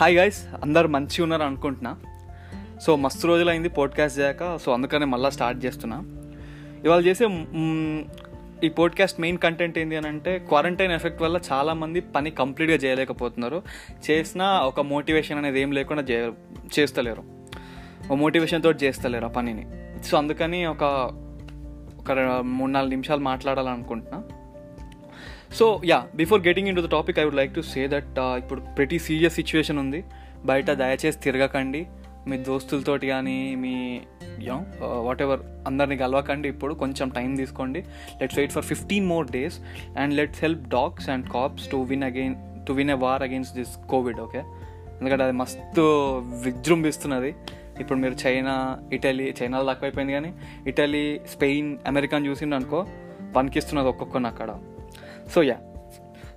Hi 0.00 0.16
guys 0.16 0.46
అందరు 0.62 0.88
మంచిగా 0.88 1.22
ఉన్నారు 1.22 1.42
అనుకుంటున్నా. 1.42 1.96
సో 2.82 2.96
మస్తు 2.96 3.26
రోజులైంది 3.26 3.68
పోడ్కాస్ట్ 3.68 4.18
చేయక 4.18 4.58
సో 4.58 4.72
అందుకనే 4.72 5.04
మళ్ళీ 5.04 5.30
స్టార్ట్ 5.30 5.64
చేస్తున్నా. 5.64 6.04
ఇవాళ 6.84 7.06
చేసే 7.06 7.24
ఈ 8.66 8.68
పోడ్కాస్ట్ 8.68 9.20
మెయిన్ 9.20 9.38
కంటెంట్ 9.38 9.78
ఏంటి 9.78 9.96
అని 9.96 10.08
అంటే 10.08 10.38
క్వారంటైన్ 10.38 10.92
ఎఫెక్ట్ 10.92 11.22
వల్ల 11.22 11.38
చాలామంది 11.52 12.00
పని 12.00 12.30
కంప్లీట్గా 12.30 12.76
చేయలేకపోతున్నారు. 12.76 13.62
చేసినా 14.10 14.60
ఒక 14.60 14.80
మోటివేషన్ 14.80 15.38
అనేది 15.38 15.60
ఏం 15.60 15.72
లేకుండా 15.72 16.02
చే 16.02 16.32
చేస్తలేరు. 16.78 17.22
ఒక 18.10 18.12
మోటివేషన్ 18.12 18.62
తోటి 18.62 18.86
చేస్తలేరు 18.86 19.24
ఆ 19.24 19.28
పనిని. 19.28 19.66
సో 20.02 20.18
అందుకని 20.18 20.66
ఒక 20.66 20.82
ఒక 21.98 22.12
మూడు 22.40 22.70
నాలుగు 22.70 22.90
నిమిషాలు 22.90 23.20
మాట్లాడాలనుకుంటున్నా. 23.20 24.22
So 25.58 25.66
yeah 25.90 25.98
before 26.20 26.40
getting 26.46 26.68
into 26.78 26.82
the 26.86 26.90
topic 26.96 27.18
I 27.20 27.24
would 27.26 27.38
like 27.40 27.54
to 27.54 27.62
say 27.72 27.80
that 27.94 28.18
ఇప్పుడు 28.42 28.60
ప్రతి 28.78 28.98
సీరియస్ 29.06 29.34
సిచ్యువేషన్ 29.40 29.78
ఉంది. 29.84 30.00
బయట 30.50 30.70
దయచేసి 30.82 31.18
తిరగకండి. 31.24 31.82
మీ 32.28 32.36
దోస్తులతోటి 32.48 33.06
కానీ 33.06 33.36
మీ 33.64 33.74
యో 34.48 34.56
వాట్ 35.06 35.22
ఎవర్ 35.26 35.40
అందరిని 35.68 35.96
కలవకండి 36.02 36.48
ఇప్పుడు. 36.54 36.72
కొంచెం 36.82 37.08
టైం 37.18 37.30
తీసుకోండి. 37.40 37.80
Let's 38.20 38.38
wait 38.38 38.54
for 38.56 38.66
fifteen 38.70 39.06
more 39.12 39.26
days 39.36 39.56
and 40.00 40.14
let's 40.20 40.40
help 40.46 40.64
docs 40.76 41.08
and 41.14 41.28
cops 41.36 41.66
to 41.72 41.80
win 41.92 42.04
again 42.10 42.36
to 42.68 42.72
win 42.80 42.92
a 42.96 42.98
war 43.04 43.24
against 43.28 43.52
this 43.58 43.74
covid 43.92 44.20
okay 44.26 44.42
ఎందుకంటే 44.98 45.22
అది 45.26 45.36
మస్తు 45.42 45.82
విజృంభిస్తున్నది. 46.46 47.30
ఇప్పుడు 47.82 47.98
మీరు 47.98 48.16
చైనా 48.24 48.54
ఇటలీ 48.92 49.28
చైనాలో 49.38 49.66
తక్కువైపోయింది 49.72 50.14
కానీ 50.16 50.30
ఇటలీ 50.70 51.04
స్పెయిన్ 51.34 51.70
అమెరికాని 51.90 52.28
చూసిండు 52.30 52.56
అనుకో 52.60 52.80
పనికిస్తున్నది 53.36 53.88
ఒక్కొక్కరిని 53.88 54.28
అక్కడ. 54.32 54.50
సో 55.34 55.42
యా 55.42 55.58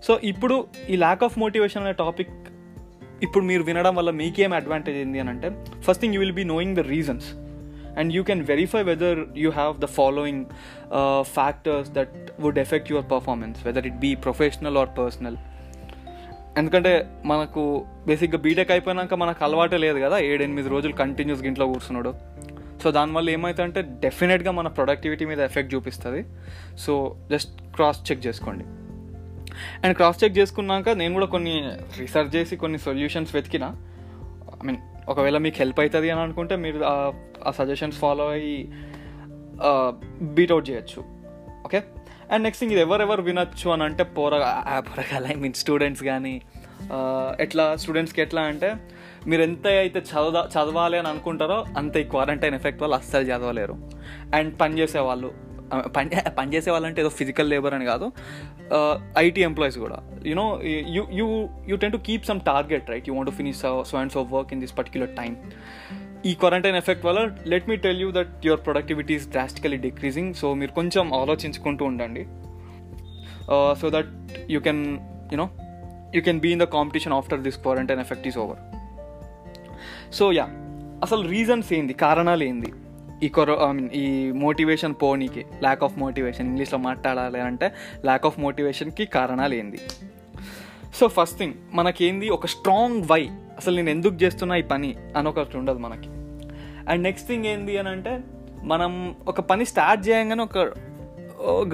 సో 0.08 0.20
ఇప్పుడు 0.32 0.68
ఈ 0.90 0.96
ల్యాక్ 0.96 1.24
ఆఫ్ 1.24 1.40
మోటివేషన్ 1.40 1.84
అనే 1.84 1.94
టాపిక్ 1.94 2.34
ఇప్పుడు 3.24 3.44
మీరు 3.46 3.64
వినడం 3.64 3.96
వల్ల 3.96 4.10
మీకేం 4.10 4.54
అడ్వాంటేజ్ 4.54 4.98
ఏంది 4.98 5.20
అని 5.20 5.30
అంటే 5.30 5.50
first 5.86 6.02
thing 6.02 6.14
you 6.14 6.20
will 6.20 6.38
be 6.42 6.44
knowing 6.44 6.76
the 6.76 6.80
reasons 6.80 7.28
and 8.00 8.14
you 8.14 8.24
can 8.24 8.42
verify 8.42 8.84
whether 8.84 9.20
you 9.38 9.50
have 9.52 9.80
the 9.80 9.86
following 9.86 10.46
factors 11.22 11.92
that 11.92 12.16
would 12.40 12.60
effect 12.60 12.92
your 12.92 13.12
performance 13.12 13.66
whether 13.66 13.88
it 13.88 13.96
be 13.96 14.16
professional 14.16 14.78
or 14.78 14.90
personal 14.98 15.38
ఎందుకంటే 16.58 17.08
మనకు 17.26 17.86
బేసిక్గా 18.08 18.40
బీటెక్ 18.40 18.72
అయిపోయినాక 18.72 19.14
మనకు 19.14 19.44
అలవాటే 19.46 19.78
లేదు 19.78 20.00
కదా 20.00 20.18
ఏడెనిమిది 20.32 20.70
రోజులు 20.70 20.94
కంటిన్యూస్గా 20.94 21.48
ఇంట్లో 21.48 21.66
కూర్చున్నాడు. 21.68 22.14
సో 22.84 22.92
దానివల్ల 22.92 23.30
ఏమవుతుందంటే 23.30 23.82
డెఫినెట్గా 23.82 24.52
మన 24.52 24.68
ప్రొడక్టివిటీ 24.68 25.26
మీద 25.26 25.40
ఎఫెక్ట్ 25.40 25.76
చూపిస్తుంది. 25.76 26.22
సో 26.78 27.16
జస్ట్ 27.32 27.52
క్రాస్ 27.76 28.12
చెక్ 28.12 28.28
చేసుకోండి. 28.28 28.66
అండ్ 29.84 29.96
క్రాస్ 29.96 30.24
చెక్ 30.24 30.38
చేసుకున్నాక 30.38 30.90
నేను 30.90 31.14
కూడా 31.14 31.26
కొన్ని 31.26 31.70
రీసెర్చ్ 32.00 32.36
చేసి 32.36 32.56
కొన్ని 32.56 32.80
సొల్యూషన్స్ 32.80 33.36
వెతికిన. 33.36 33.64
ఐ 34.54 34.66
మీన్ 34.66 34.78
ఒకవేళ 35.10 35.38
మీకు 35.38 35.56
హెల్ప్ 35.60 35.80
అవుతుంది 35.80 36.10
అని 36.10 36.22
అనుకుంటే 36.22 36.56
మీరు 36.56 36.84
ఆ- 36.84 37.12
సజెషన్స్ 37.52 37.98
ఫాలో 37.98 38.30
అయ్యి 38.30 38.72
బీట్అవుట్ 40.22 40.70
చేయొచ్చు. 40.70 41.04
ఓకే 41.66 41.84
అండ్ 42.32 42.44
నెక్స్ట్ 42.44 42.60
థింగ్ 42.60 42.72
ఇది 42.72 42.82
ఎవరెవరు 42.82 43.22
వినొచ్చు 43.22 43.70
అని 43.70 43.84
అంటే 43.84 44.04
పోర 44.04 44.32
పోరగాల 44.80 45.28
ఐ 45.32 45.34
మీన్ 45.34 45.54
స్టూడెంట్స్ 45.54 46.04
కానీ 46.04 46.42
ఎట్లా 47.40 47.76
స్టూడెంట్స్కి 47.76 48.22
ఎట్లా 48.22 48.42
అంటే 48.42 48.76
మీరు 49.28 49.42
ఎంత 49.42 49.68
అయితే 49.68 50.00
చదవ 50.00 50.50
చదవాలి 50.52 50.98
అని 50.98 51.08
అనుకుంటారో 51.08 51.66
అంత 51.78 51.98
ఈ 51.98 52.04
క్వారంటైన్ 52.04 52.56
ఎఫెక్ట్ 52.56 52.82
వాళ్ళు 52.82 52.96
అస్సలు 52.96 53.24
చదవలేరు. 53.24 53.78
అండ్ 54.36 54.62
పని 54.62 54.80
చేసేవాళ్ళు 54.80 55.53
పని 55.96 56.10
పని 56.38 56.50
చేసే 56.56 56.70
వాళ్ళంటే 56.72 57.02
ఏదో 57.04 57.12
ఫిజికల్ 57.20 57.50
లేబర్ 57.54 57.74
అని 57.78 57.86
కాదు. 57.92 58.06
ఐటీ 59.26 59.42
ఎంప్లాయీస్ 59.50 59.78
కూడా. 59.86 59.98
You know 60.32 60.46
you 60.96 61.04
you 61.20 61.28
you 61.70 61.78
tend 61.84 61.94
to 61.96 62.00
keep 62.10 62.26
some 62.30 62.42
target 62.52 62.90
right 62.94 63.08
you 63.10 63.16
want 63.16 63.30
to 63.32 63.36
finish 63.40 63.58
so 63.92 63.98
and 64.02 64.14
so 64.18 64.24
work 64.36 64.54
in 64.56 64.62
this 64.66 64.76
particular 64.78 65.14
time 65.22 65.34
ఈ 66.26 66.34
క్వారంటైన్ 66.42 66.78
ఎఫెక్ట్ 66.82 67.06
వల్ల 67.06 67.22
let 67.54 67.66
me 67.70 67.76
tell 67.86 68.02
you 68.04 68.10
that 68.18 68.46
your 68.48 68.62
productivity 68.68 69.14
is 69.20 69.28
drastically 69.36 69.78
decreasing 69.88 70.32
so 70.42 70.54
మీరు 70.62 70.74
కొంచెం 70.80 71.14
ఆలోచించుకుంటూ 71.22 71.86
ఉండండి. 71.86 72.24
So 73.82 73.90
that 73.96 74.12
you 74.56 74.60
can 74.68 74.84
you know 75.34 75.48
you 76.16 76.22
can 76.28 76.40
be 76.46 76.52
in 76.58 76.64
the 76.66 76.68
competition 76.78 77.16
after 77.20 77.42
this 77.48 77.58
quarantine 77.66 78.02
effect 78.06 78.28
is 78.32 78.38
over 78.44 78.62
so 80.20 80.26
yeah 80.40 80.48
అసలు 81.06 81.24
reasons 81.36 81.70
ఏంది? 81.78 81.94
కారణాలు 82.06 82.44
ఏంది? 82.50 82.70
ఈ 83.24 83.28
కొరో 83.30 83.70
ఐ 83.70 83.72
మీన్ 83.72 83.90
ఈ 83.90 84.32
మోటివేషన్ 84.32 84.96
పోనీకి 85.02 85.40
ల్యాక్ 85.40 85.84
ఆఫ్ 85.84 85.98
మోటివేషన్ 85.98 86.48
ఇంగ్లీష్లో 86.48 86.80
మాట్లాడాలి 86.80 87.42
అంటే 87.42 87.72
ల్యాక్ 88.06 88.26
ఆఫ్ 88.26 88.40
మోటివేషన్కి 88.40 89.06
కారణాలు 89.06 89.54
ఏంది? 89.54 89.78
సో 90.96 91.08
ఫస్ట్ 91.08 91.38
థింగ్ 91.38 91.54
మనకేంది? 91.74 92.30
ఒక 92.30 92.46
స్ట్రాంగ్ 92.46 93.04
వై 93.12 93.30
అసలు 93.58 93.76
నేను 93.76 93.90
ఎందుకు 93.90 94.16
చేస్తున్నా 94.16 94.56
ఈ 94.56 94.62
పని 94.62 94.96
అని 95.18 95.30
ఒకటి 95.30 95.58
ఉండదు 95.58 95.78
మనకి. 95.78 96.10
అండ్ 96.92 97.04
నెక్స్ట్ 97.04 97.28
థింగ్ 97.28 97.46
ఏంది 97.46 97.78
అని 97.78 97.90
అంటే 97.90 98.20
మనం 98.64 99.16
ఒక 99.28 99.42
పని 99.42 99.66
స్టార్ట్ 99.66 100.10
చేయగానే 100.10 100.44
ఒక 100.44 100.58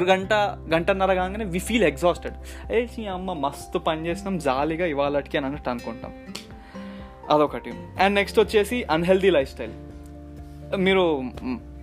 గంట 0.02 0.34
గంటన్నర 0.74 1.14
కాగానే 1.14 1.46
వి 1.46 1.60
ఫీల్ 1.60 1.84
ఎగ్జాస్టెడ్ 1.84 2.72
ఏ 2.74 2.88
ఈ 3.00 3.06
అమ్మ 3.06 3.34
మస్తు 3.34 3.80
పని 3.80 4.08
చేసినాం 4.08 4.38
జాలీగా 4.38 4.86
ఇవాళకి 4.86 5.38
అని 5.38 5.46
అన్నట్టు 5.46 5.70
అనుకుంటాం. 5.70 6.14
అదొకటి. 7.30 7.70
అండ్ 8.00 8.16
నెక్స్ట్ 8.16 8.40
వచ్చేసి 8.40 8.84
అన్హెల్దీ 8.84 9.30
లైఫ్ 9.30 9.54
స్టైల్ 9.54 9.72
మీరు 10.78 11.24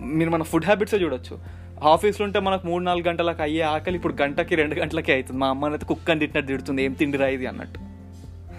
మీరు 0.01 0.29
మన 0.29 0.43
ఫుడ్ 0.43 0.65
హ్యాబిట్స్ 0.65 0.95
చూడొచ్చు. 0.95 1.39
ఆఫీస్లో 1.83 2.25
ఉంటే 2.25 2.39
మనకు 2.39 2.67
మూడు 2.67 2.83
నాలుగు 2.83 3.07
గంటలకు 3.07 3.41
అయ్యే 3.41 3.61
ఆకలి 3.61 3.95
ఇప్పుడు 3.95 4.15
గంటకి 4.21 4.55
రెండు 4.55 4.75
గంటలకే 4.75 5.13
అవుతుంది. 5.13 5.39
మా 5.39 5.47
అమ్మని 5.47 5.73
అయితే 5.73 5.85
కుక్కని 5.85 6.19
తిట్టినట్టు 6.19 6.51
తిడుతుంది. 6.51 6.83
ఏం 6.83 6.93
తిండిరా 6.93 7.27
ఇది? 7.27 7.47
అన్నట్టు. 7.47 7.79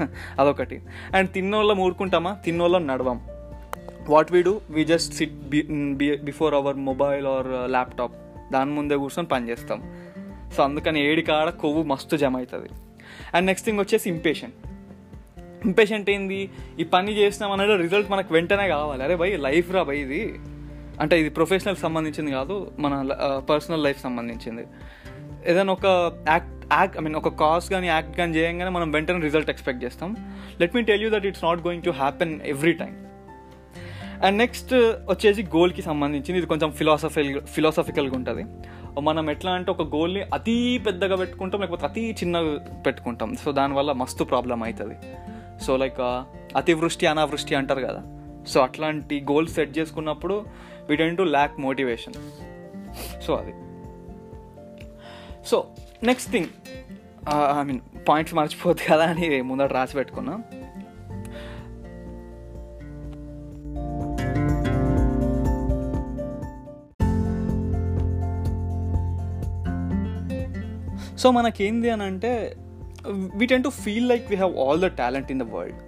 అదొకటి. 0.40 0.82
అండ్ 1.14 1.30
తిన్నోళ్ళం 1.30 1.78
ఊరుకుంటామా? 1.78 2.36
తిన్నోళ్ళం 2.44 2.86
నడవం. 2.86 3.20
What 4.08 4.32
we 4.32 4.42
do 4.42 4.60
we 4.70 4.84
just 4.84 5.14
sit 5.14 5.32
before 6.24 6.54
our 6.54 6.76
mobile 6.76 7.26
or 7.26 7.70
laptop 7.70 8.12
దాని 8.52 8.70
ముందే 8.70 8.96
కూర్చొని 8.96 9.28
పని 9.28 9.48
చేస్తాం. 9.48 9.82
సో 10.56 10.62
అందుకని 10.62 11.06
ఏడికాడ 11.06 11.48
కొవ్వు 11.48 11.82
మస్తు 11.82 12.16
జమ 12.16 12.36
అవుతుంది. 12.36 12.68
అండ్ 13.34 13.46
నెక్స్ట్ 13.46 13.66
థింగ్ 13.66 13.80
వచ్చేసి 13.80 14.10
ఇంపేషెంట్ 14.10 14.54
ఇంపేషెంట్ 15.66 16.10
ఏంది? 16.10 16.50
ఈ 16.80 16.84
పని 16.84 17.12
చేసినాం 17.12 17.52
అనేది 17.52 17.76
రిజల్ట్ 17.82 18.10
మనకు 18.10 18.34
వెంటనే 18.34 18.68
కావాలి. 18.68 19.02
అరే 19.02 19.16
భయ్ 19.16 19.38
లైఫ్ 19.38 19.72
రా 19.74 19.82
భయ్ 19.82 20.00
ఇది. 20.06 20.22
అంటే 21.02 21.20
ఇది 21.20 21.30
ప్రొఫెషనల్ 21.30 21.76
సంబంధించింది 21.76 22.30
కాదు 22.30 22.72
మన 22.78 22.94
పర్సనల్ 23.50 23.82
లైఫ్ 23.84 24.00
సంబంధించింది. 24.02 24.64
ఏదైనా 25.46 25.72
ఒక 25.72 25.86
యాక్ట్ 26.28 26.54
యాక్ట్ 26.72 26.96
ఐ 26.98 27.00
మీన్ 27.00 27.14
ఒక 27.14 27.28
కాస్ 27.42 27.70
కానీ 27.70 27.86
యాక్ట్ 27.86 28.16
కానీ 28.16 28.32
చేయంగానే 28.38 28.70
మనం 28.70 28.88
వెంటనే 28.92 29.20
రిజల్ట్ 29.20 29.50
ఎక్స్పెక్ట్ 29.50 29.84
చేస్తాం. 29.84 30.16
Let 30.60 30.74
me 30.76 30.82
tell 30.82 31.02
you 31.02 31.10
that 31.10 31.26
it's 31.26 31.44
not 31.44 31.60
going 31.66 31.82
to 31.82 31.90
happen 31.90 32.40
every 32.54 32.72
time 32.72 32.94
and 34.24 34.36
next 34.38 34.74
వచ్చేసి 35.12 35.42
గోల్కి 35.42 35.82
సంబంధించింది. 35.82 36.38
ఇది 36.38 36.46
కొంచెం 36.46 36.70
ఫిలాసఫికల్ 36.72 37.40
ఫిలాసఫికల్గా 37.54 38.16
ఉంటుంది. 38.16 38.44
మనం 39.00 39.30
ఎట్లా 39.30 39.50
అంటే 39.52 39.70
ఒక 39.70 39.82
గోల్ని 39.94 40.22
అతి 40.36 40.82
పెద్దగా 40.86 41.16
పెట్టుకుంటాం 41.16 41.60
లేకపోతే 41.60 41.84
అతి 41.86 42.04
చిన్నగా 42.20 42.52
పెట్టుకుంటాం. 42.86 43.36
సో 43.44 43.52
దానివల్ల 43.52 43.92
మస్తు 43.92 44.24
ప్రాబ్లం 44.24 44.62
అవుతుంది. 44.62 44.96
సో 45.64 45.72
లైక్ 45.82 45.98
uh, 46.08 46.18
అతివృష్టి 46.60 47.06
అనావృష్టి 47.12 47.54
అంటారు 47.60 47.82
కదా. 47.88 48.02
సో 48.52 48.58
అట్లాంటి 48.66 49.16
గోల్స్ 49.30 49.54
సెట్ 49.56 49.72
చేసుకున్నప్పుడు 49.78 50.36
we 50.88 50.94
tend 51.00 51.16
to 51.20 51.24
lack 51.34 51.56
motivation 51.66 52.16
so 53.24 53.32
అది. 53.40 53.54
So 55.50 55.56
next 56.10 56.30
thing 56.34 56.50
I 57.60 57.64
mean 57.70 57.80
points 58.08 58.34
మర్చిపోద్ది 58.38 58.86
కదా 58.90 59.06
అని 59.12 59.28
ముందర 59.50 59.70
రాసి 59.78 59.96
పెట్టుకున్నా. 60.00 60.36
సో 71.22 71.28
మనకేంది 71.36 71.88
అని 71.92 72.04
అంటే 72.10 72.32
we 73.06 73.46
tend 73.46 73.64
to 73.64 73.68
feel 73.68 74.08
like 74.08 74.24
we 74.30 74.36
have 74.36 74.58
all 74.58 74.80
the 74.80 74.86
talent 74.86 75.30
in 75.30 75.40
the 75.40 75.42
world 75.42 75.80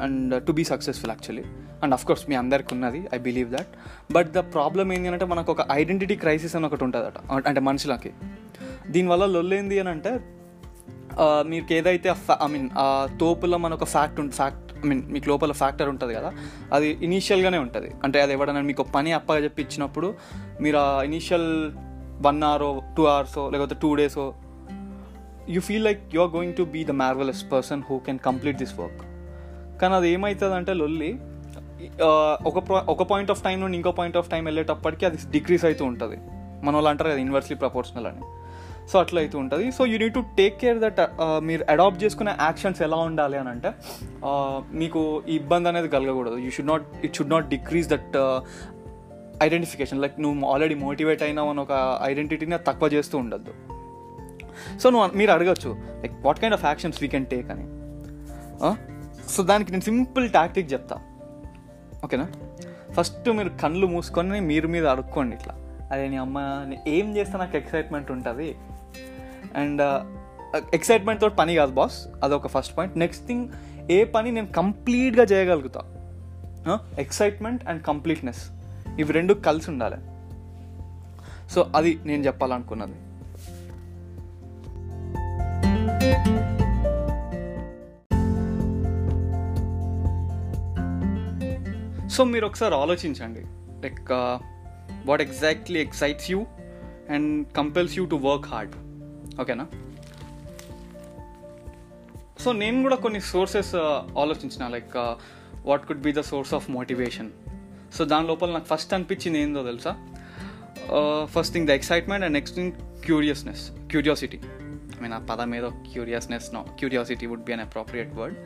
and 0.00 0.44
to 0.44 0.52
be 0.52 0.64
successful 0.64 1.10
actually 1.10 1.44
and 1.82 1.94
of 1.94 2.04
course 2.06 2.24
మీ 2.30 2.34
అందరికి 2.34 2.74
ఉన్నది. 2.74 3.08
I 3.14 3.18
believe 3.18 3.50
that 3.50 3.66
but 4.12 4.32
the 4.32 4.38
problem 4.38 4.92
ఏంటి 4.92 5.08
అంటే 5.08 5.24
మనకు 5.24 5.52
ఒక 5.52 5.62
ఐడెంటిటీ 5.72 6.16
క్రైసిస్ 6.16 6.56
అని 6.56 6.66
ఒకటి 6.66 6.84
ఉంటుందట. 6.84 7.18
అంటే 7.46 7.60
మనుషులకి. 7.60 8.12
దీనివల్ల 8.88 9.26
లొల్లేంది 9.26 9.80
అని 9.80 9.88
అంటే 9.88 10.20
మీకు 11.42 11.72
ఏదైతే 11.72 12.08
ఐ 12.44 12.46
మీన్ 12.46 12.68
ఆ 12.78 13.16
తోపులో 13.20 13.58
మనకు 13.58 13.82
ఒక 13.82 13.88
ఫ్యాక్ట్ 13.88 14.20
ఉంటుంది 14.20 14.36
ఫ్యాక్ట్ 14.36 14.84
ఐ 14.84 14.88
మీన్ 14.88 15.02
మీకు 15.12 15.28
లోపల 15.28 15.52
ఫ్యాక్టర్ 15.52 15.88
ఉంటుంది 15.88 16.14
కదా 16.14 16.32
అది 16.72 16.98
ఇనీషియల్గానే 17.02 17.58
ఉంటుంది. 17.58 17.90
అంటే 18.04 18.22
అది 18.22 18.32
ఎవడన్నా 18.32 18.62
మీకు 18.62 18.82
పని 18.82 19.12
అప్పగా 19.12 19.38
చెప్పి 19.38 19.62
ఇచ్చినప్పుడు 19.62 20.14
మీరు 20.60 20.76
ఆ 20.76 21.02
ఇనీషియల్ 21.02 21.48
వన్ 22.26 22.42
అవర్ 22.42 22.96
టూ 22.96 23.04
అవర్సో 23.04 23.50
లేకపోతే 23.50 23.76
two 23.82 23.94
డేసో 23.94 24.34
you 25.48 25.60
feel 25.60 25.84
like 25.84 26.00
you 26.14 26.20
are 26.20 26.32
going 26.36 26.54
to 26.54 26.62
be 26.62 26.84
the 26.84 26.90
marvellous 26.90 27.42
person 27.52 27.82
who 27.90 27.98
can 28.06 28.18
complete 28.28 28.58
this 28.62 28.74
work 28.80 29.02
కానీ 29.82 29.94
అది 29.94 30.08
ఏమవుతుందంటే 30.14 30.74
లొల్లి 30.74 31.10
ఒక 32.48 32.58
ఒక 32.94 33.02
పాయింట్ 33.10 33.30
ఆఫ్ 33.30 33.42
టైం 33.44 33.60
నుండి 33.60 33.76
ఇంకో 33.76 33.92
పాయింట్ 34.00 34.16
ఆఫ్ 34.16 34.28
టైం 34.30 34.44
వెళ్ళేటప్పటికి 34.44 35.04
అది 35.06 35.18
డిక్రీస్ 35.30 35.64
అవుతూ 35.64 35.84
ఉంటుంది. 35.84 36.16
మన 36.64 36.72
వాళ్ళు 36.74 36.90
అంటారు 36.90 37.10
కదా 37.10 37.20
ఇన్వర్స్లీ 37.20 37.56
ప్రపోర్షనల్ 37.56 38.06
అని. 38.10 38.22
సో 38.90 38.98
అట్లా 39.02 39.18
అయితే 39.22 39.36
ఉంటుంది. 39.38 39.66
So 39.76 39.82
you 39.90 39.96
need 40.02 40.14
to 40.14 40.22
take 40.38 40.56
care 40.60 40.78
that 40.84 41.00
మీరు 41.48 41.64
అడాప్ట్ 41.72 42.04
చేసుకునే 42.04 42.32
యాక్షన్స్ 42.40 42.82
ఎలా 42.86 42.96
ఉండాలి 42.96 43.36
అని 43.42 43.50
అంటే 43.54 43.70
మీకు 44.80 45.00
ఈ 45.28 45.36
ఇబ్బంది 45.36 45.68
అనేది 45.68 45.88
కలగకూడదు. 45.94 46.36
You 46.44 46.50
should 46.56 46.70
not 46.72 46.86
it 47.06 47.14
should 47.18 47.32
not 47.34 47.48
decrease 47.54 47.88
that 47.94 48.16
identification 49.46 50.00
like 50.04 50.16
నువ్వు 50.20 50.48
ఆల్రెడీ 50.52 50.74
మోటివేట్ 50.86 51.22
అయినావు 51.22 51.50
అని 51.50 51.60
ఒక 51.60 51.72
ఐడెంటిటీని 52.10 52.58
తక్కువ 52.68 52.88
చేస్తూ 52.96 53.18
ఉండద్దు. 53.18 53.54
సో 54.80 54.90
నువ్వు 54.90 55.16
మీరు 55.16 55.30
అడగచ్చు 55.30 55.76
like 56.02 56.12
what 56.24 56.40
kind 56.40 56.54
of 56.54 56.64
actions 56.64 57.02
we 57.02 57.08
can 57.08 57.26
take 57.26 57.50
అని. 57.50 57.66
సో 59.30 59.42
దానికి 59.42 59.70
నేను 59.70 59.82
సింపుల్ 59.82 60.30
టాక్టిక్ 60.30 60.72
చెప్తా. 60.72 60.96
ఓకేనా? 62.04 62.28
ఫస్ట్ 62.92 63.28
మీరు 63.28 63.48
కళ్ళు 63.48 63.86
మూసుకొని 63.86 64.40
మీరు 64.40 64.68
మీద 64.68 64.86
అడుక్కోండి 64.86 65.36
ఇట్లా. 65.36 65.54
అదే 65.92 66.08
నీ 66.08 66.16
అమ్మ 66.16 66.38
ఏం 66.88 67.16
చేస్తే 67.16 67.38
నాకు 67.38 67.56
ఎక్సైట్మెంట్ 67.56 68.10
ఉంటుంది? 68.10 68.56
అండ్ 69.56 69.82
ఎక్సైట్మెంట్ 70.74 71.20
తోటి 71.20 71.34
పని 71.34 71.54
కాదు 71.54 71.72
బాస్ 71.72 72.06
అదొక 72.24 72.46
ఫస్ట్ 72.46 72.76
పాయింట్ 72.78 72.98
నెక్స్ట్ 72.98 73.26
థింగ్ 73.26 73.48
ఏ 73.90 74.04
పని 74.04 74.32
నేను 74.32 74.46
కంప్లీట్గా 74.46 75.24
చేయగలుగుతా? 75.24 75.80
ఎక్సైట్మెంట్ 76.98 77.68
అండ్ 77.68 77.82
కంప్లీట్నెస్ 77.82 78.50
ఇవి 78.98 79.12
రెండు 79.12 79.34
కలిసి 79.34 79.70
ఉండాలి. 79.70 79.96
సో 81.50 81.66
అది 81.76 81.98
నేను 82.04 82.22
చెప్పాలనుకున్నది. 82.26 82.98
సో 92.20 92.24
మీరు 92.30 92.46
ఒకసారి 92.48 92.74
ఆలోచించండి. 92.74 93.42
Like 93.82 94.10
what 95.08 95.22
exactly 95.24 95.78
excites 95.84 96.26
you 96.30 96.38
and 97.14 97.28
compels 97.58 97.94
you 97.98 98.02
to 98.12 98.16
work 98.26 98.46
hard 98.52 98.74
ఓకేనా 99.42 99.64
సో 102.44 102.52
నేను 102.62 102.78
కూడా 102.86 102.96
కొన్ని 103.04 103.20
సోర్సెస్ 103.30 103.72
uh, 103.82 104.18
ఆలోచించిన. 104.22 104.68
Like 104.74 104.96
what 105.68 105.86
could 105.88 106.02
be 106.08 106.12
the 106.18 106.24
source 106.30 106.52
of 106.58 106.66
motivation 106.76 107.30
so 107.96 108.04
దాని 108.12 108.28
లోపల 108.32 108.50
నాకు 108.56 108.68
ఫస్ట్ 108.72 108.92
అనిపించింది 108.98 109.40
ఏందో 109.44 109.62
తెలుసా? 109.70 109.94
First 111.36 111.54
thing 111.54 111.68
the 111.72 111.78
excitement 111.80 112.24
and 112.28 112.36
next 112.38 112.56
thing 112.56 112.72
curiousness 113.06 113.64
curiosity 113.94 114.40
I 114.96 115.00
mean 115.06 115.16
ఆ 115.20 115.22
పదం 115.32 115.56
ఏదో 115.60 115.72
curiousness 115.92 116.50
no 116.58 116.64
curiosity 116.78 117.28
would 117.32 117.46
be 117.50 117.54
an 117.58 117.64
appropriate 117.68 118.14
word 118.20 118.38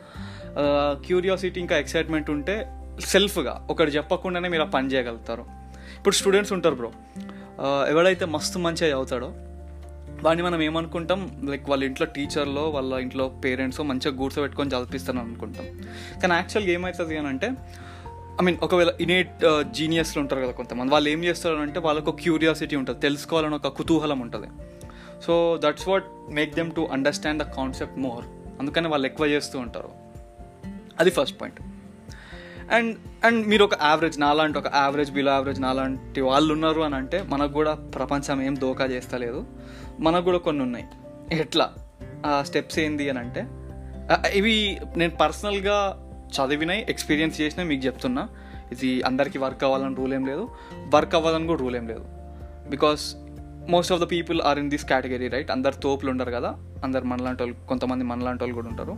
curiosity 1.07 1.61
ఇంకా 1.65 1.77
ఎక్సైట్మెంట్ 1.85 2.29
ఉంటే 2.29 2.57
సెల్ఫ్గా 3.01 3.67
ఒకటి 3.69 3.91
చెప్పకుండానే 3.91 4.49
మీరు 4.49 4.63
ఆ 4.63 4.65
పని 4.65 4.87
చేయగలుగుతారు. 4.87 5.45
ఇప్పుడు 5.97 6.15
స్టూడెంట్స్ 6.15 6.53
ఉంటారు 6.53 6.75
బ్రో. 6.75 6.91
ఎవడైతే 7.89 8.25
మస్తు 8.25 8.59
మంచిగా 8.59 8.89
చదువుతాడో 8.89 9.33
వాడిని 10.23 10.43
మనం 10.43 10.61
ఏమనుకుంటాం? 10.61 11.41
లైక్ 11.43 11.69
వాళ్ళ 11.69 11.83
ఇంట్లో 11.83 12.07
టీచర్లో 12.07 12.69
వాళ్ళ 12.69 12.93
ఇంట్లో 12.93 13.27
పేరెంట్స్ 13.27 13.81
మంచిగా 13.81 14.17
కూర్చోబెట్టుకొని 14.17 14.69
చదివిస్తాను 14.69 15.21
అనుకుంటాం. 15.21 15.65
కానీ 16.21 16.33
యాక్చువల్గా 16.33 16.73
ఏమవుతుంది 16.73 17.17
అని 17.17 17.27
అంటే 17.27 17.51
ఐ 18.41 18.43
మీన్ 18.43 18.57
ఒకవేళ 18.63 18.93
ఇనేట్ 19.01 19.63
జీనియస్లు 19.71 20.21
ఉంటారు 20.21 20.41
కదా 20.41 20.51
కొంతమంది. 20.51 20.91
వాళ్ళు 20.91 21.09
ఏం 21.09 21.23
చేస్తారు 21.23 21.55
అంటే 21.55 21.79
వాళ్ళకు 21.79 22.11
క్యూరియాసిటీ 22.11 22.75
ఉంటుంది 22.75 22.99
తెలుసుకోవాలని 22.99 23.55
ఒక 23.55 23.67
కుతూహలం 23.67 24.19
ఉంటుంది. 24.19 24.47
So 25.25 25.59
that's 25.65 25.87
what 25.87 26.05
make 26.31 26.55
them 26.55 26.71
to 26.71 26.87
understand 26.91 27.43
the 27.43 27.45
concept 27.45 27.97
more 27.99 28.25
అందుకని 28.59 28.87
వాళ్ళు 28.87 29.07
ఎక్కువ 29.07 29.27
చేస్తూ 29.27 29.59
ఉంటారు. 29.59 29.89
అది 30.99 31.09
ఫస్ట్ 31.09 31.41
పాయింట్ 31.41 31.61
అండ్ 32.71 32.97
అండ్ 33.25 33.47
మీరు 33.47 33.63
ఒక 33.63 33.71
యావరేజ్ 33.83 34.19
నాలాంటి 34.19 34.57
ఒక 34.57 34.75
యావరేజ్ 34.75 35.11
బిలో 35.11 35.31
యావరేజ్ 35.31 35.61
నాలాంటి 35.61 36.21
వాళ్ళు 36.21 36.53
ఉన్నారు 36.53 36.81
అని 36.81 36.95
అంటే 36.95 37.23
మనకు 37.27 37.51
కూడా 37.51 37.73
ప్రపంచం 37.73 38.41
ఏం 38.41 38.55
దోకా 38.59 38.85
చేస్తలేదు. 38.85 39.45
మనకు 39.99 40.25
కూడా 40.25 40.37
కొన్ని 40.37 40.63
ఉన్నాయి. 40.63 40.85
ఎట్లా? 41.31 41.73
ఆ 42.25 42.43
స్టెప్స్ 42.43 42.79
ఏంది 42.79 43.09
అని 43.09 43.19
అంటే 43.19 43.47
ఇవి 44.33 44.79
నేను 44.97 45.15
పర్సనల్గా 45.15 46.01
చదివినాయి 46.31 46.85
ఎక్స్పీరియన్స్ 46.89 47.41
చేసినాయి 47.41 47.69
మీకు 47.69 47.85
చెప్తున్నా. 47.85 48.29
ఇది 48.71 49.01
అందరికీ 49.01 49.39
వర్క్ 49.39 49.63
అవ్వాలని 49.63 49.95
రూల్ 49.95 50.13
ఏం 50.13 50.25
లేదు. 50.25 50.49
వర్క్ 50.95 51.15
అవ్వాలని 51.15 51.47
కూడా 51.47 51.61
రూల్ 51.61 51.75
ఏం 51.75 51.87
లేదు. 51.87 52.05
Because 52.69 53.15
most 53.69 53.93
of 53.93 54.01
the 54.01 54.11
people 54.11 54.41
are 54.41 54.59
in 54.59 54.69
this 54.69 54.85
category 54.85 55.27
right 55.27 55.51
అందరు 55.51 55.75
తోపులు 55.75 56.11
ఉండరు 56.11 56.31
కదా. 56.31 56.55
అందరు 56.85 57.07
మనలాంటి 57.11 57.43
వాళ్ళు 57.43 57.57
కొంతమంది 57.67 58.03
మనలాంటి 58.11 58.41
వాళ్ళు 58.43 58.55
కూడా 58.55 58.69
ఉంటారు. 58.73 58.95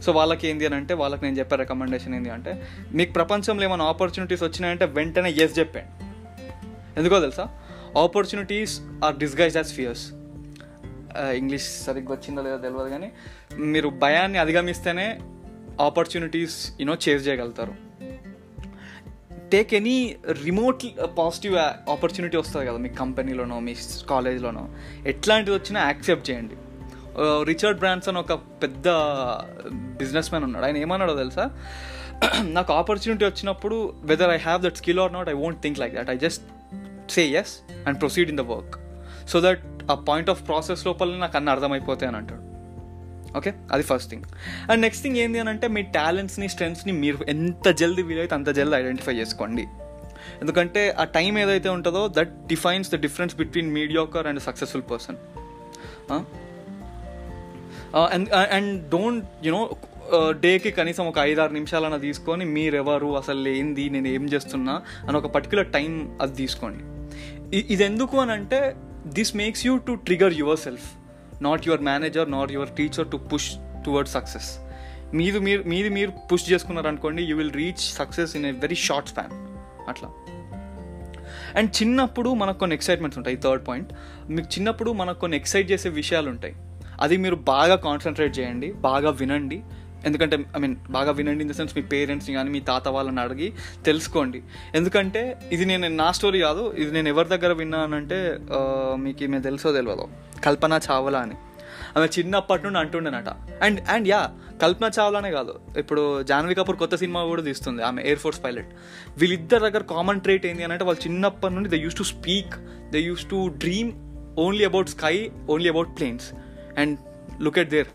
సో 0.00 0.12
వాళ్ళకి 0.12 0.44
ఏంది 0.48 0.66
అని 0.66 0.76
అంటే 0.80 0.94
వాళ్ళకి 0.94 1.24
నేను 1.24 1.38
చెప్పే 1.38 1.56
రికమెండేషన్ 1.56 2.14
ఏంటి 2.14 2.30
అంటే 2.30 2.52
మీకు 2.92 3.12
ప్రపంచంలో 3.12 3.64
ఏమైనా 3.64 3.84
ఆపర్చునిటీస్ 3.84 4.42
వచ్చినాయంటే 4.42 4.88
వెంటనే 4.98 5.30
ఎస్ 5.30 5.58
చెప్పండి 5.58 5.90
ఎందుకో 6.98 7.20
తెలుసా? 7.20 7.46
Opportunities 7.98 8.74
are 9.04 9.16
disguise 9.18 9.56
as 9.56 9.72
fears 9.72 10.04
English 11.36 11.68
సరిగ్గా 11.86 12.12
వచ్చిందో 12.12 12.42
లేదో 12.42 12.56
తెలియదు 12.56 12.88
కానీ 12.88 13.10
మీరు 13.72 13.88
భయాన్ని 14.02 14.38
అధిగమిస్తేనే 14.38 15.06
ఆపర్చునిటీస్ 15.80 16.56
యూనో 16.80 16.94
చేజ్ 17.04 17.22
చేయగలుగుతారు. 17.28 17.74
Take 19.52 19.70
any 19.74 19.94
remote 20.44 20.82
positive 21.18 21.54
opportunity 21.90 22.36
వస్తుంది 22.36 22.64
కదా 22.66 22.78
మీ 22.84 22.90
కంపెనీలోనో 23.00 23.58
మీ 23.66 23.74
కాలేజ్లోనో 24.10 24.64
ఎట్లాంటిది 25.06 25.56
వచ్చినా 25.56 25.80
యాక్సెప్ట్ 25.80 26.26
చేయండి. 26.30 26.56
రిచర్డ్ 27.42 27.78
బ్రాన్సన్ 27.78 28.16
ఒక 28.16 28.32
పెద్ద 28.32 28.88
బిజినెస్ 29.72 30.28
మ్యాన్ 30.30 30.44
ఉన్నాడు. 30.44 30.64
ఆయన 30.64 30.76
ఏమన్నాడో 30.76 31.16
తెలుసా? 31.16 31.50
నాకు 32.42 32.72
ఆపర్చునిటీ 32.72 33.24
వచ్చినప్పుడు 33.24 33.94
whether 34.02 34.30
I 34.30 34.36
have 34.36 34.62
that 34.62 34.76
skill 34.76 35.00
or 35.00 35.12
not 35.12 35.28
I 35.28 35.32
won't 35.32 35.62
think 35.62 35.78
like 35.78 35.94
that 35.94 36.10
I 36.10 36.18
just 36.18 36.44
say 37.10 37.28
yes 37.28 37.58
and 37.86 38.00
proceed 38.00 38.28
in 38.28 38.38
the 38.38 38.40
work 38.40 38.76
so 39.28 39.40
that 39.40 39.60
ah 39.90 39.94
point 39.94 40.30
of 40.30 40.48
process 40.48 40.86
లోపల 40.86 41.16
నాకు 41.16 41.36
అన్నీ 41.36 41.50
అర్థమైపోతాయి 41.50 42.08
అని 42.08 42.16
అంటాడు. 42.16 42.48
ఓకే 43.36 43.52
అది 43.72 43.82
first 43.82 44.10
thing 44.10 44.22
and 44.70 44.80
next 44.80 45.02
thing 45.02 45.16
ఏంటి 45.16 45.38
అని 45.38 45.48
అంటే 45.48 45.68
మీ 45.68 45.82
టాలెంట్స్ని 45.82 46.48
స్ట్రెంగ్స్ని 46.48 46.92
మీరు 46.92 47.18
ఎంత 47.28 47.68
జల్దీ 47.68 48.02
వీలైతే 48.02 48.34
అంత 48.34 48.48
జల్దీ 48.48 48.76
ఐడెంటిఫై 48.76 49.12
చేసుకోండి. 49.12 49.66
ఎందుకంటే 50.42 50.90
ఆ 50.90 51.04
టైం 51.04 51.38
ఏదైతే 51.38 51.68
ఉంటుందో 51.68 52.08
that 52.08 52.46
defines 52.46 52.90
the 52.90 52.94
difference 52.94 53.36
between 53.36 53.72
mediocre 53.72 54.26
and 54.26 54.40
successful 54.40 54.82
person 54.90 55.16
and 57.96 58.28
and 58.32 58.90
don't 58.90 59.46
you know 59.46 59.70
డేకి 60.30 60.70
కనీసం 60.70 61.06
ఒక 61.06 61.18
ఐదారు 61.18 61.52
నిమిషాలన్నా 61.52 61.98
తీసుకొని 61.98 62.44
మీరెవరు 62.44 63.16
అసలు 63.16 63.48
ఏంది 63.48 63.90
నేను 63.90 64.08
ఏం 64.08 64.28
చేస్తున్నా 64.28 64.82
అని 65.08 65.16
ఒక 65.16 65.26
పర్టికులర్ 65.26 65.66
టైం 65.66 66.18
అది 66.22 66.36
తీసుకోండి. 66.36 66.84
ఇది 67.56 67.84
ఎందుకు 67.84 68.16
అని 68.18 68.32
అంటే 68.32 68.76
this 69.06 69.36
makes 69.36 69.66
you 69.66 69.76
to 69.76 69.92
trigger 69.92 70.34
yourself 70.58 70.90
not 71.42 71.68
your 71.68 71.82
manager 71.82 72.30
not 72.30 72.52
your 72.52 72.68
teacher 72.68 73.08
to 73.08 73.16
push 73.16 73.50
toward 73.86 74.08
success 74.08 74.58
మీది 75.14 75.38
మీరు 75.38 75.62
మీది 75.62 75.88
మీరు 75.88 76.12
పుష్ 76.32 76.52
చేసుకున్నారు 76.52 76.88
అనుకోండి 76.88 77.22
you 77.22 77.36
will 77.36 77.52
reach 77.52 77.84
success 77.94 78.36
in 78.36 78.46
a 78.46 78.50
very 78.50 78.74
short 78.74 79.08
span 79.08 79.32
అట్లా. 79.88 80.08
అండ్ 81.56 81.82
చిన్నప్పుడు 81.82 82.34
మనకు 82.34 82.58
కొన్ని 82.58 82.74
ఎక్సైట్మెంట్స్ 82.74 83.18
ఉంటాయి 83.18 83.36
థర్డ్ 83.36 83.68
పాయింట్ 83.68 83.92
మీకు 84.28 84.48
చిన్నప్పుడు 84.48 84.92
మనకు 84.92 85.20
కొన్ని 85.20 85.36
ఎక్సైట్ 85.36 85.70
చేసే 85.70 85.88
విషయాలు 85.88 86.30
ఉంటాయి 86.30 86.54
అది 87.04 87.16
మీరు 87.24 87.36
బాగా 87.52 87.76
కాన్సన్ట్రేట్ 87.88 88.34
చేయండి 88.38 88.68
బాగా 88.88 89.10
వినండి. 89.22 89.58
ఎందుకంటే 90.08 90.36
ఐ 90.56 90.58
మీన్ 90.62 90.74
బాగా 90.96 91.10
వినండి 91.18 91.42
ఇన్ 91.44 91.50
ద 91.52 91.54
సెన్స్ 91.58 91.72
మీ 91.76 91.82
పేరెంట్స్ని 91.92 92.32
కానీ 92.38 92.50
మీ 92.56 92.60
తాత 92.68 92.88
వాళ్ళని 92.96 93.20
అడిగి 93.24 93.48
తెలుసుకోండి. 93.88 94.40
ఎందుకంటే 94.78 95.22
ఇది 95.54 95.64
నేను 95.70 95.88
నా 96.02 96.08
స్టోరీ 96.18 96.40
కాదు 96.46 96.64
ఇది 96.82 96.90
నేను 96.96 97.08
ఎవరి 97.14 97.28
దగ్గర 97.34 97.52
విన్నానంటే 97.60 98.18
మీకు 99.04 99.22
ఈమె 99.26 99.40
తెలుసో 99.48 99.72
తెలియదు 99.78 100.06
కల్పన 100.46 100.80
చావలా 100.88 101.20
అని. 101.26 101.36
ఆమె 101.96 102.06
చిన్నప్పటి 102.16 102.62
నుండి 102.64 102.78
అంటుండేనట. 102.82 103.30
అండ్ 103.64 103.78
అండ్ 103.94 104.06
యా 104.12 104.20
కల్పన 104.62 104.86
చావ్లానే 104.96 105.30
కాదు. 105.36 105.52
ఇప్పుడు 105.82 106.02
జాన్వీ 106.30 106.54
కపూర్ 106.58 106.78
కొత్త 106.82 106.94
సినిమా 107.02 107.20
కూడా 107.30 107.42
తీస్తుంది 107.48 107.82
ఆమె 107.88 108.00
ఎయిర్ 108.08 108.20
ఫోర్స్ 108.24 108.40
పైలట్ 108.44 108.70
వీళ్ళిద్దరి 109.20 109.62
దగ్గర 109.66 109.82
కామన్ 109.94 110.20
ట్రేట్ 110.26 110.44
ఏంటి 110.50 110.64
అని 110.66 110.74
అంటే 110.76 110.86
వాళ్ళు 110.88 111.02
చిన్నప్పటి 111.06 111.54
నుండి 111.56 111.70
they 111.74 111.78
use 111.86 111.98
to 112.00 112.06
speak 112.14 112.54
they 112.94 113.00
use 113.08 113.24
to 113.32 113.40
dream 113.64 113.90
only 114.44 114.64
about 114.70 114.90
sky 114.96 115.16
only 115.54 115.70
about 115.74 115.92
planes 116.00 116.26
and 116.82 116.96
look 117.46 117.60
at 117.64 117.70
their 117.76 117.90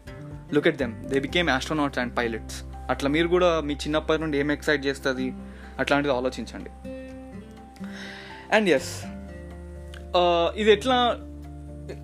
look 0.55 0.69
at 0.71 0.79
them 0.83 0.93
they 1.11 1.19
became 1.27 1.49
astronauts 1.57 1.99
and 2.03 2.13
pilots 2.19 2.59
అట్లా 2.93 3.09
మీరు 3.15 3.27
కూడా 3.33 3.49
మీ 3.67 3.73
చిన్నప్పటి 3.83 4.19
నుండి 4.23 4.37
ఏం 4.43 4.49
ఎక్సైట్ 4.55 4.81
చేస్తుంది? 4.87 5.27
అట్లాంటిది 5.81 6.13
ఆలోచించండి. 6.19 6.71
అండ్ 8.55 8.67
ఎస్ 8.77 8.89
uh, 10.19 10.47
ఇది 10.61 10.71
ఎట్లా 10.77 10.97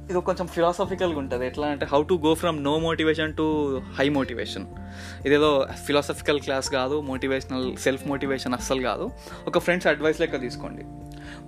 ఇది 0.09 0.19
కొంచెం 0.27 0.47
ఫిలాసఫికల్గా 0.53 1.19
ఉంటుంది. 1.23 1.43
ఎట్లా 1.49 1.67
అంటే 1.73 1.85
how 1.91 1.99
to 2.11 2.15
go 2.25 2.31
from 2.41 2.57
no 2.67 2.73
motivation 2.85 3.33
to 3.39 3.45
high 3.97 4.07
motivation 4.17 4.65
ఇదేదో 5.27 5.49
ఫిలాసఫికల్ 5.87 6.39
క్లాస్ 6.45 6.69
కాదు 6.77 6.95
మోటివేషనల్ 7.11 7.67
సెల్ఫ్ 7.85 8.03
మోటివేషన్ 8.11 8.55
అస్సలు 8.57 8.81
కాదు. 8.89 9.05
ఒక 9.49 9.59
ఫ్రెండ్స్ 9.65 9.87
అడ్వైస్ 9.91 10.19
లెక్క 10.23 10.41
తీసుకోండి. 10.45 10.85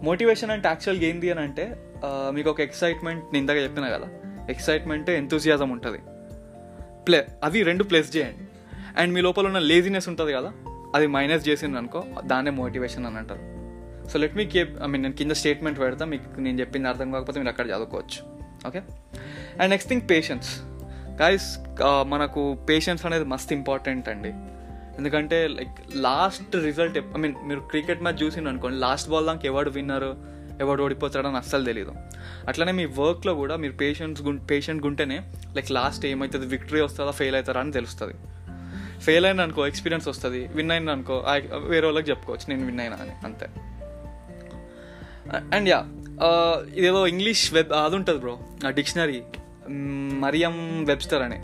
మోటివేషన్ 0.08 0.54
అంటే 0.56 0.68
యాక్చువల్గా 0.74 1.08
ఏంది 1.12 1.32
అని 1.36 1.44
అంటే 1.48 1.66
uh, 2.08 2.30
మీకు 2.38 2.52
ఒక 2.54 2.62
ఎక్సైట్మెంట్ 2.68 3.24
నేను 3.34 3.42
ఇందాక 3.46 3.62
చెప్పిన 3.68 3.90
కదా. 3.96 4.10
ఎక్సైట్మెంట్ 4.50 5.10
ఎంతూజియాజం 5.10 5.70
ఉంటుంది. 5.70 6.00
ప్లే 7.08 7.28
అవి 7.44 7.64
రెండు 7.64 7.84
ప్లస్ 7.84 8.16
చేయండి. 8.18 8.46
అండ్ 8.98 9.14
మీ 9.14 9.22
లోపల 9.22 9.46
ఉన్న 9.46 9.60
లేజినెస్ 9.60 10.10
ఉంటుంది 10.10 10.34
కదా 10.34 10.52
అది 10.96 11.08
మైనస్ 11.08 11.48
చేసింది 11.48 11.78
అనుకో 11.78 12.04
దాన్నే 12.26 12.52
మోటివేషన్ 12.52 13.06
అని 13.06 13.18
అంటారు. 13.18 13.44
So 14.08 14.20
let 14.20 14.36
me 14.36 14.46
keep 14.46 14.84
I 14.84 14.88
mean 14.88 15.04
నేను 15.04 15.16
కింద 15.16 15.32
స్టేట్మెంట్ 15.32 15.80
పెడతా 15.80 16.06
మీకు 16.06 16.40
నేను 16.40 16.60
చెప్పింది 16.60 16.88
అర్థం 16.88 17.12
కాకపోతే 17.12 17.40
మీరు 17.40 17.50
అక్కడ 17.50 17.66
చదువుకోవచ్చు. 17.66 18.20
Okay 18.68 18.80
and 19.60 19.70
next 19.70 19.90
thing 19.90 20.02
patience 20.12 20.62
guys 21.22 21.58
మనకు 22.04 22.58
పేషెన్స్ 22.70 23.06
అనేది 23.06 23.26
మస్త్ 23.26 23.54
ఇంపార్టెంట్ 23.54 24.10
అండి. 24.10 24.34
ఎందుకంటే 24.98 25.48
like 25.48 25.96
last 25.96 26.56
result 26.56 26.98
I 26.98 27.20
mean 27.20 27.36
మీరు 27.48 27.60
క్రికెట్ 27.60 28.02
మ్యాచ్ 28.02 28.24
చూసిండు 28.24 28.50
అనుకోండి 28.50 28.80
లాస్ట్ 28.80 29.10
బాల్ 29.10 29.26
దానికి 29.26 29.48
ఎవరు 29.48 29.70
విన్నారు 29.70 30.41
ఎవడు 30.62 30.84
ఓడిపోతాడని 30.84 31.38
అస్సలు 31.38 31.64
తెలియదు 31.64 31.94
అట్లనే 32.48 32.72
మీ 32.80 32.86
వర్క్లో 33.00 33.34
కూడా 33.42 33.56
మీరు 33.64 33.74
పేషెంట్స్ 33.74 34.24
గుం 34.24 34.38
పేషెంట్ 34.52 34.86
ఉంటేనే 34.86 35.18
లైక్ 35.56 35.72
లాస్ట్ 35.72 36.06
ఏమవుతుంది 36.06 36.46
విక్టరీ 36.46 36.82
వస్తుందా 36.82 37.12
ఫెయిల్ 37.12 37.36
అవుతారా 37.36 37.62
అని 37.62 37.72
తెలుస్తుంది. 37.72 38.16
ఫెయిల్ 39.02 39.26
అయిన 39.26 39.42
అనుకో 39.42 39.68
ఎక్స్పీరియన్స్ 39.68 40.08
వస్తుంది 40.08 40.40
విన్ 40.48 40.72
అయిన 40.72 40.90
అనుకో 40.90 41.16
వేరే 41.68 41.86
వాళ్ళకి 41.86 42.10
చెప్పుకోవచ్చు 42.10 42.46
నేను 42.50 42.66
విన్ 42.66 42.80
అయినా 42.80 42.98
అని 43.02 43.14
అంతే. 43.26 43.48
అండ్ 45.56 45.70
యా 45.70 45.80
ఇదేదో 46.76 47.08
ఇంగ్లీష్ 47.08 47.54
వెబ్ 47.54 47.72
అది 47.74 47.96
ఉంటుంది 47.96 48.20
బ్రో 48.20 48.34
ఆ 48.68 48.70
డిక్షనరీ 48.70 49.22
మరియం 50.24 50.56
వెబ్స్టర్ 50.86 51.22
అని. 51.22 51.40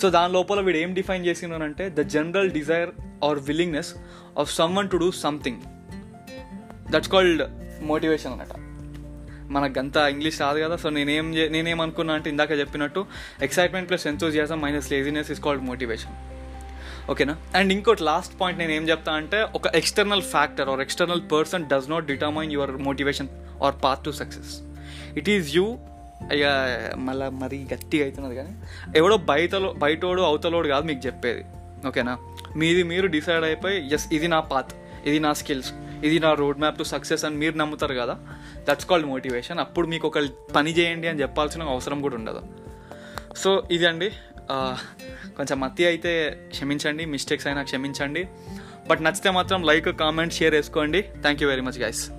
సో 0.00 0.10
దాని 0.10 0.32
లోపల 0.32 0.60
వీడు 0.60 0.78
ఏం 0.78 0.94
define 0.94 1.26
చేసినానంటే 1.26 1.84
the 1.88 2.00
general 2.14 2.50
desire 2.50 2.90
or 3.24 3.38
willingness 3.38 3.94
of 4.38 4.54
someone 4.76 4.88
to 4.90 4.96
do 4.96 5.10
something 5.10 5.60
that's 6.92 7.08
called 7.08 7.42
motivation 7.82 8.32
అనమాట 8.32 8.52
మనకు 9.50 9.80
ఇంగ్లీష్ 10.08 10.40
రాదు 10.40 10.60
కదా 10.60 10.76
సో 10.76 10.90
నేనేం 10.90 11.34
చే- 11.34 11.50
నేనేమనుకున్నా 11.50 12.14
అంటే 12.14 12.30
ఇందాక 12.30 12.50
చెప్పినట్టు 12.52 13.06
excitement 13.42 13.88
plus 13.88 14.06
enthusiasm 14.06 14.60
minus 14.60 14.90
laziness 14.90 15.30
is 15.30 15.40
called 15.40 15.64
motivation 15.64 16.14
ఓకేనా? 17.10 17.36
అండ్ 17.54 17.72
ఇంకోటి 17.72 18.02
లాస్ట్ 18.02 18.40
పాయింట్ 18.40 18.58
నేను 18.58 18.72
ఏం 18.72 18.88
చెప్తా 18.88 19.12
అంటే 19.12 19.42
ఒక 19.54 19.66
external 19.74 20.22
factor 20.22 20.68
or 20.68 20.80
external 20.80 21.22
person 21.32 21.64
does 21.64 21.90
not 21.90 22.04
determine 22.04 22.52
your 22.52 22.70
motivation 22.70 23.28
or 23.62 23.74
path 23.84 24.04
to 24.04 24.10
success 24.10 24.52
it 25.16 25.28
is 25.28 25.56
you 25.56 25.78
ఇక 26.32 26.44
మళ్ళీ 26.96 27.28
మరీ 27.38 27.66
గట్టిగా 27.74 28.04
అవుతున్నది 28.04 28.34
కానీ 28.34 28.52
ఎవడో 28.96 29.16
బయటలో 29.16 29.72
బయటోడు 29.72 30.22
అవతలోడు 30.22 30.68
కాదు 30.68 30.86
మీకు 30.86 31.06
చెప్పేది. 31.06 31.42
ఓకేనా? 31.86 32.18
మీది 32.56 32.82
మీరు 32.82 33.06
డిసైడ్ 33.06 33.44
అయిపోయి 33.44 33.94
ఎస్ 33.94 34.08
ఇది 34.12 34.28
నా 34.28 34.40
పాత్ 34.40 34.72
ఇది 35.06 35.20
నా 35.20 35.32
స్కిల్స్ 35.32 35.72
ఇది 36.04 36.18
నా 36.20 36.34
రోడ్ 36.34 36.58
మ్యాప్ 36.58 36.78
టు 36.78 36.82
సక్సెస్ 36.82 37.24
అని 37.24 37.36
మీరు 37.36 37.56
నమ్ముతారు 37.56 37.94
కదా? 37.94 38.18
దట్స్ 38.68 38.86
కాల్డ్ 38.86 39.06
మోటివేషన్ 39.06 39.58
అప్పుడు 39.58 39.86
మీకు 39.86 40.06
ఒక 40.08 40.18
పని 40.56 40.70
చేయండి 40.70 41.08
అని 41.08 41.20
చెప్పాల్సిన 41.20 41.62
అవసరం 41.62 42.00
కూడా 42.00 42.16
ఉండదు. 42.16 42.42
సో 43.36 43.62
ఇది 43.70 43.86
అండి 43.86 44.10
కొంచెం 45.36 45.60
మత్తి 45.60 45.86
అయితే 45.86 46.40
క్షమించండి. 46.50 47.04
మిస్టేక్స్ 47.04 47.46
అయినా 47.46 47.62
క్షమించండి. 47.62 48.28
బట్ 48.88 49.02
నచ్చితే 49.02 49.30
మాత్రం 49.30 49.62
లైక్ 49.62 49.98
కామెంట్ 49.98 50.34
షేర్ 50.34 50.54
వేసుకోండి. 50.54 51.02
Thank 51.02 51.42
you 51.42 51.48
very 51.48 51.60
much 51.60 51.80
guys 51.82 52.10